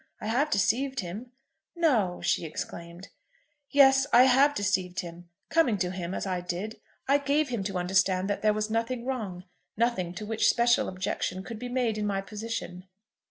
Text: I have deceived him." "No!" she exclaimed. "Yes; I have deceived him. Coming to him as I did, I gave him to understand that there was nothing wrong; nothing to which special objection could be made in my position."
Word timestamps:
I 0.19 0.25
have 0.25 0.49
deceived 0.49 1.01
him." 1.01 1.29
"No!" 1.75 2.21
she 2.23 2.43
exclaimed. 2.43 3.09
"Yes; 3.69 4.07
I 4.11 4.23
have 4.23 4.55
deceived 4.55 5.01
him. 5.01 5.29
Coming 5.49 5.77
to 5.77 5.91
him 5.91 6.15
as 6.15 6.25
I 6.25 6.41
did, 6.41 6.81
I 7.07 7.19
gave 7.19 7.49
him 7.49 7.63
to 7.65 7.77
understand 7.77 8.27
that 8.27 8.41
there 8.41 8.49
was 8.51 8.71
nothing 8.71 9.05
wrong; 9.05 9.43
nothing 9.77 10.15
to 10.15 10.25
which 10.25 10.49
special 10.49 10.89
objection 10.89 11.43
could 11.43 11.59
be 11.59 11.69
made 11.69 11.99
in 11.99 12.07
my 12.07 12.19
position." 12.21 12.85